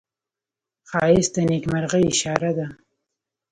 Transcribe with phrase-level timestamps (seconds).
[0.89, 2.67] ښایست د نیکمرغۍ اشاره ده